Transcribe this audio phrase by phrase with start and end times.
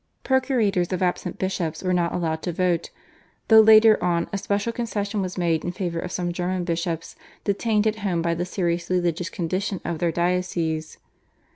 [0.23, 2.89] Procurators of absent bishops were not allowed to vote,
[3.49, 7.85] though later on a special concession was made in favour of some German bishops detained
[7.85, 10.97] at home by the serious religious condition of their dioceses.